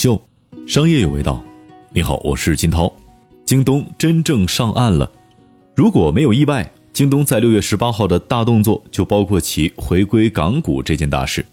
[0.00, 0.18] 秀，
[0.66, 1.44] 商业有味道。
[1.90, 2.90] 你好，我是金涛。
[3.44, 5.12] 京东真正上岸了。
[5.76, 11.44] 如果没有意外，京东在六月十八号的大动作就包括其回归港股这件大事。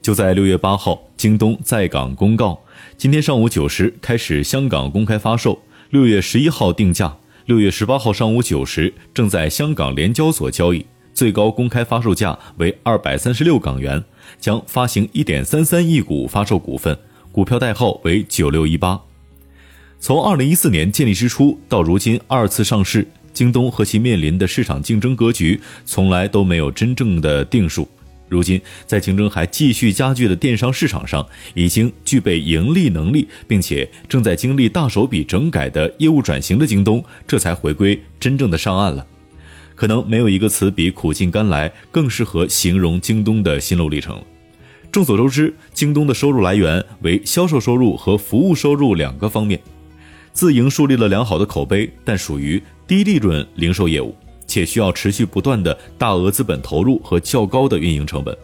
[0.00, 2.62] 就在六月八号，京东在港公告，
[2.96, 5.58] 今天上午九时开始香港公开发售，
[5.90, 7.16] 六月十一号定价，
[7.46, 10.86] 六月十八号上午九时正在香港联交所交易。
[11.12, 14.04] 最高公开发售价为二百三十六港元，
[14.38, 16.96] 将发行一点三三亿股发售股份，
[17.34, 19.00] 股票代号为九六一八。
[19.98, 27.88] 从二零一四年建立之初到如今二次上市，京东和其面临的市场竞争格局从来都没有真正的定数。
[28.28, 39.04] 如今在竞争还继续加剧的电商市场上，已经具备盈利能力，并且正在经历大手笔整改的业务转型的京东，这才回归真正的上岸了。
[39.74, 44.22] 可能没有一个词比苦尽甘来更适合形容京东的心路历程了。
[44.94, 49.58] 众所周知，京东的收入来源为销售收入和服务收入两个方面。
[50.32, 54.14] 自营树立了良好的口碑，但属于低利润零售业务，
[54.46, 58.38] 且需要持续不断的大额资本投入和较高的运营成本。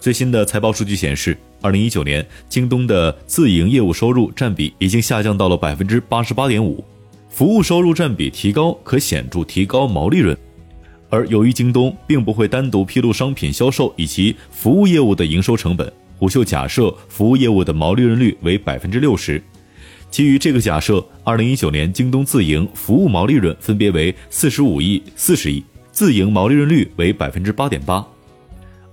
[0.00, 6.84] 最新的财报数据显示，二零一九年京东的自营业务收入占比已经下降到了百分之八十八点五，
[7.28, 10.36] 服务收入占比提高，可显著提高毛利润。
[11.08, 19.42] 而由于京东并不会单独披露商品销售以及服务业务的营收成本，虎嗅假设服务业务的毛利润率为百分之六十。
[20.10, 25.62] 基于这个假设，二零一九年京东自营服务毛利润分别为四十五亿、四十亿，
[25.92, 28.04] 自营毛利润率为百分之八点八。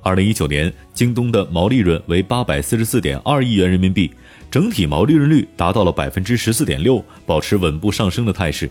[0.01, 4.11] 二零一九年京东的毛利润为八百四十四点二亿元人民币，
[4.51, 8.69] 整体毛利润率达到了百分之十四点六，保持稳步上升的态势。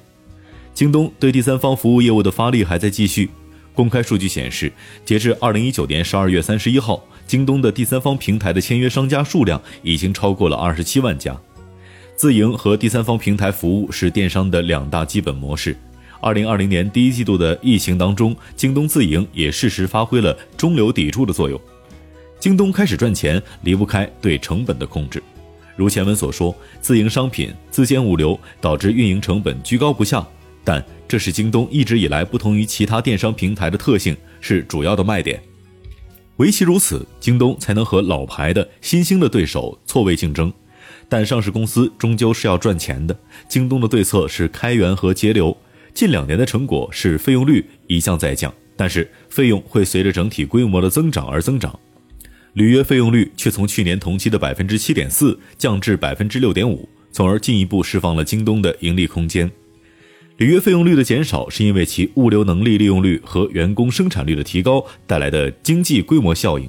[0.75, 3.31] 京东对第三方服务业务的发力还在继续。
[3.75, 4.71] 公开数据显示，
[5.05, 11.35] 截至二零一九年十二月三十一号，京东的第三方平台的签约商家数量已经超过了二十七万家。
[12.15, 15.77] 自营和第三方平台服务是电商的两大基本模式。
[16.21, 21.61] 二零二零年第一季度的疫情当中，京东自营也适时发挥了中流砥柱的作用。
[22.39, 25.23] 京东开始赚钱，离不开对成本的控制。
[25.75, 30.25] 如前文所说，自营商品、自建物流，导致运营成本居高不下。
[30.65, 35.43] 但这是京东一直以来不同于其他电商平台的特性，是主要的卖点。
[36.37, 40.53] 唯其如此，京东才能和老牌的新兴的对手错位竞争。
[41.09, 43.17] 但上市公司终究是要赚钱的，
[43.49, 45.57] 京东的对策是开源和节流。
[45.93, 51.79] 近两年的成果是费用率一降再降，但是费用会随着整体规模的增长而增长。
[52.55, 59.51] 履约费用率却从去年同期的百分之七点四降至百分之六点五，从而进一步释放了京东的盈利空间。
[60.39, 66.69] 履约费用率的减少，是因为其物流能力利用率和员工生产率的提高带来的经济规模效应。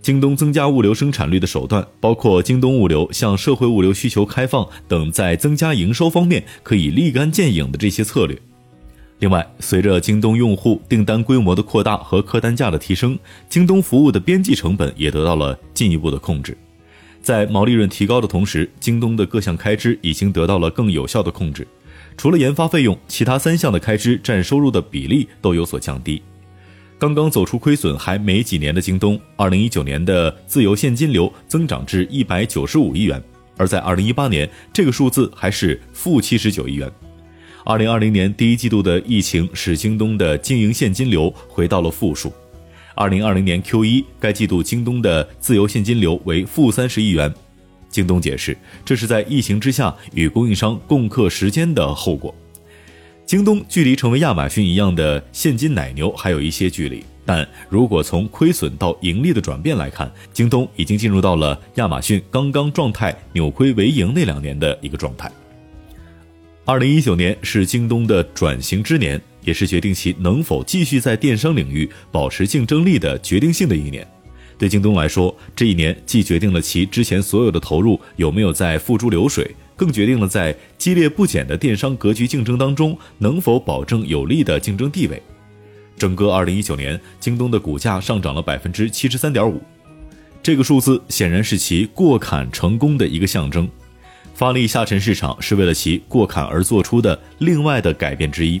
[0.00, 8.38] 京东增加物流生产率的手段，包括京东物流向社会物流需求开放等，在增加营收方面可以立竿见影的这些策略。
[9.18, 16.56] 另外，随着京东用户订单规模的扩大和客单价的提升，京东服务的边际成本也得到了进一步的控制。
[17.20, 21.66] 在毛利润提高的同时，京东的各项开支已经得到了更有效的控制。
[22.18, 26.20] 除了研发费用，其他三项的开支占收入的比例都有所降低。
[26.98, 33.22] 刚刚走出亏损还没几年的京东，二零一九年的自由现金流增长至一百九十五亿元，
[33.56, 36.90] 而在二零一八年，这个数字还是负七十九亿元。
[37.64, 42.32] 二零二零年第一季度的疫情使京东的经营现金流回到了负数。
[42.96, 47.32] 二零二零年 Q 一，该季度京东的自由现金流为负三十亿元。
[47.90, 52.34] 京东解释，这是在疫情之下与供应商共克时艰的后果。
[53.26, 65.30] 京东距离成为亚马逊一样的现金奶牛还有一些距离，但如果从亏损到盈利的转变来看，京东已经进入到了亚马逊刚刚状态扭亏为盈那两年的一个状态。
[66.64, 74.06] 二零一九年是京东的转型之年，也是决定其能否继续在电商领域保持竞争力的决定性的一年。
[74.58, 85.22] 对京东来说，这一年既决定了其之前所有的投入有没有在付诸流水，更决定了在激烈不减的电商格局竞争当中能否保证有利的竞争地位。
[85.96, 89.62] 整个2019年，京东的股价上涨了百分之七十三点五，
[90.42, 93.68] 这个数字显然是其过坎成功的一个象征。
[94.34, 98.60] 发力下沉市场是为了其过坎而做出的另外的改变之一。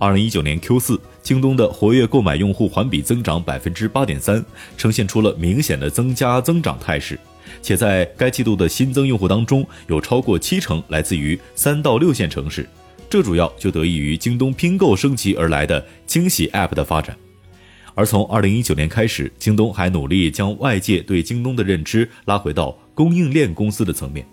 [0.00, 4.44] 二零一九年 Q 四，京东的活跃购买用户环比增长百分之八点三，
[4.76, 7.18] 呈现出了明显的增加增长态势。
[7.60, 12.68] 且在该季度的新增用户当中，有超过七成来自于三到六线城市，
[13.10, 17.16] 这主要就得益于京东拼购升级而来的惊喜 App 的发展。
[17.96, 24.24] 而从二零一九年开始，京东还努力将外界对京东的认知拉回到供应链公司的层面。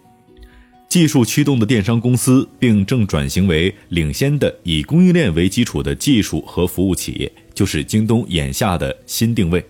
[0.95, 9.61] 技术驱动的电商公司，并正转型为领先的以供应链为基础的技术和服务企业，就是京东眼下的新定位。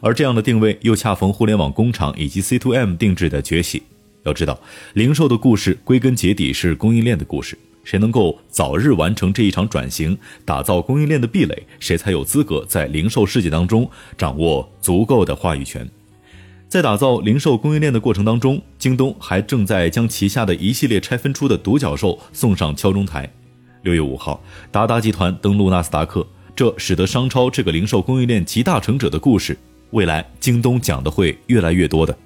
[0.00, 3.82] 而这样的定位又恰逢互联网工厂以及 C to M 定制的崛起。
[4.22, 4.58] 要知道，
[4.94, 7.58] 零售的故事归根结底是供应链的故事。
[7.84, 10.16] 谁能够早日完成这一场转型，
[10.46, 13.86] 打造供应链的壁垒，谁才有资格在零售世界当中
[14.16, 15.86] 掌握足够的话语权。
[16.70, 23.28] 在打造零售供应链的过程当中，京东还正在将旗下的一系列拆分出的独角兽送上敲钟台。
[23.82, 24.40] 六月五号，
[24.70, 26.24] 达达集团登陆纳斯达克，
[26.54, 29.58] 这使得商超这个零售供应链集大成者的故事，
[29.90, 32.16] 未来京东讲的会越来越多的。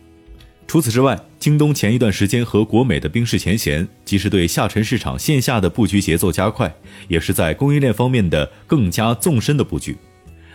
[0.67, 6.70] 除此之外，京东前一段时间和国美的冰释前嫌，即是对下沉市场线下的布局节奏加快，
[7.08, 9.97] 也是在供应链方面的更加纵深的布局。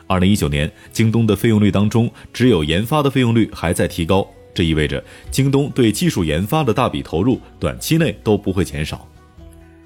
[0.09, 9.07] 二零一九年，京东的费用率当中，只有研发的费用率还在提高，这意味着京东对技术研发的大笔投入，短期内都不会减少。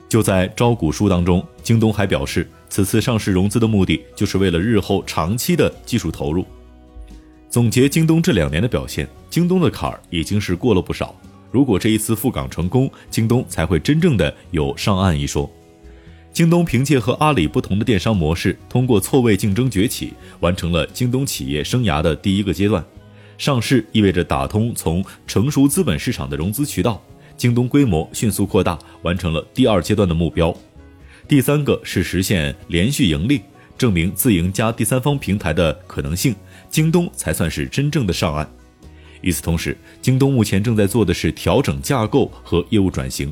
[0.08, 6.46] 就在招股书当中，京东还表示，此次上市融资的目的，就是为了日后长期的技术投入。
[7.50, 11.14] 总结京东这两年的表现，京东的坎儿已经是过了不少。
[11.52, 15.52] 如果这一次赴港成功，京东才会真正的有上岸一说。
[16.34, 22.84] 京东凭借和阿里不同的电商模式，通过错位竞争崛起，完成了京东企业生涯的第一个阶段。
[23.38, 27.00] 上市意味着打通从成熟资本市场的融资渠道，
[27.38, 30.56] 京东规模迅速扩大，完成了第二阶段的目标。
[31.28, 33.42] 第三个是实现连续盈利，
[33.78, 36.36] 证明自营加第三方平台的可能性，
[36.68, 38.52] 京东才算是真正的上岸。
[39.22, 43.32] 与此同时，京东目前正在做的是调整架构和业务转型。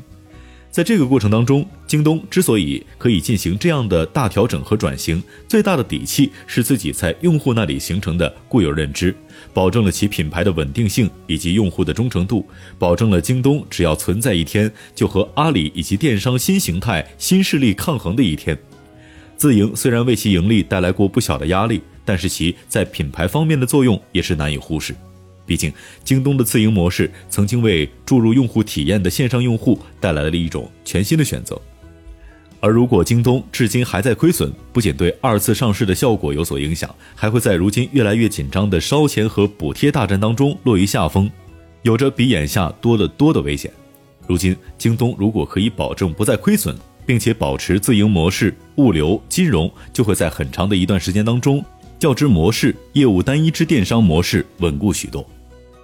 [0.72, 9.14] 在这个过程当中，京东之所以可以进行这样的大调整和转型，最大的底气是自己在用户那里形成的固有认知，
[9.54, 12.48] 保证了其品牌的稳定性以及用户的忠诚度，
[12.80, 18.58] 保证了京东只要存在一天，就和阿里以及电商新形态新势力抗衡的一天。
[19.36, 24.96] 自营虽然为其盈利带来过不小的压力，但是其在品牌方面的作用也是难以忽视。
[25.52, 25.70] 毕竟，
[26.06, 31.60] 京东的自营模式曾经为注入用户体验的线上用户带来了一种全新的选择。
[32.62, 41.30] 而如果京东至今还在亏损，不仅对二次上市的效果有所影响，还会在如今越来越紧张的烧钱和补贴大战当中落于下风，
[41.82, 43.70] 有着比眼下多得多的危险。
[44.26, 46.74] 如今，京东如果可以保证不再亏损，
[47.06, 51.62] 并且保持自营模式，物流、金融就会在很长的一段时间当中，
[52.00, 55.28] 较之模式业务单一之电商模式稳固许多。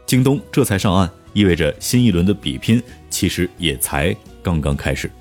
[0.08, 5.12] 京东这才上岸，意味着新一轮的比拼其实也才刚刚开始。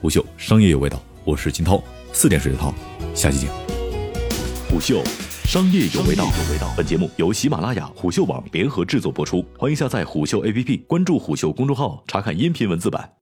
[0.00, 2.72] 虎嗅商业有味道，我是金涛，四点水的涛，
[3.12, 3.50] 下期见。
[4.70, 5.02] 虎嗅
[5.44, 13.17] 商业有味道，有味道本节目由喜马拉雅、虎嗅网联合制作播出，欢迎下载虎嗅 APP，关注虎嗅公众号，查看音频文字版。